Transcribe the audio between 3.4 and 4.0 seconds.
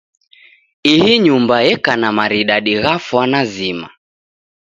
zima.